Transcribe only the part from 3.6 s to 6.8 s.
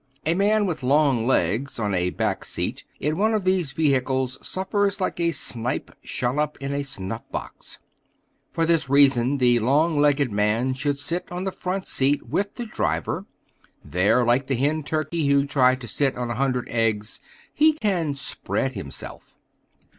vehicles, suffers like a snipe shut up in